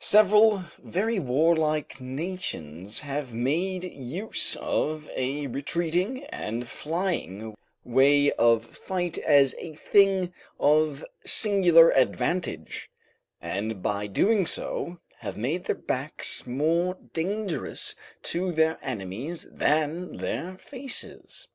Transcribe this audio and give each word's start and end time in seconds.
Several 0.00 0.64
very 0.82 1.18
warlike 1.18 2.00
nations 2.00 3.00
have 3.00 3.34
made 3.34 3.84
use 3.84 4.56
of 4.56 5.10
a 5.14 5.46
retreating 5.48 6.24
and 6.30 6.66
flying 6.66 7.54
way 7.84 8.32
of 8.32 8.64
fight 8.64 9.18
as 9.18 9.54
a 9.58 9.74
thing 9.74 10.32
of 10.58 11.04
singular 11.22 11.90
advantage, 11.90 12.88
and, 13.42 13.82
by 13.82 14.06
so 14.06 14.10
doing, 14.10 14.98
have 15.18 15.36
made 15.36 15.64
their 15.64 15.74
backs 15.76 16.46
more 16.46 16.96
dangerous 17.12 17.94
to 18.22 18.50
their 18.50 18.78
enemies 18.80 19.46
than 19.52 20.16
their 20.16 20.56
faces. 20.56 21.46